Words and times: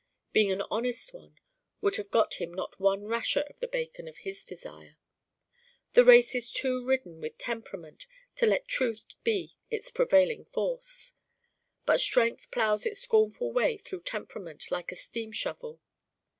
Being 0.33 0.51
an 0.51 0.63
honest 0.71 1.13
one 1.13 1.39
would 1.79 1.97
have 1.97 2.09
got 2.09 2.41
him 2.41 2.51
not 2.51 2.79
one 2.79 3.03
rasher 3.05 3.41
of 3.41 3.59
the 3.59 3.67
bacon 3.67 4.07
of 4.07 4.17
his 4.17 4.43
desire. 4.43 4.97
The 5.93 6.03
race 6.03 6.33
is 6.33 6.51
too 6.51 6.83
ridden 6.83 7.21
with 7.21 7.37
'temperament' 7.37 8.07
to 8.37 8.47
let 8.47 8.67
truth 8.67 9.05
be 9.23 9.51
its 9.69 9.91
prevailing 9.91 10.45
force. 10.45 11.13
But 11.85 12.01
strength 12.01 12.49
plows 12.49 12.87
its 12.87 12.97
scornful 12.99 13.53
way 13.53 13.77
through 13.77 14.01
temperament 14.01 14.71
like 14.71 14.91
a 14.91 14.95
steam 14.95 15.31
shovel. 15.31 15.79